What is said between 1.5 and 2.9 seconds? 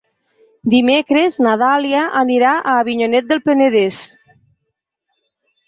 Dàlia anirà a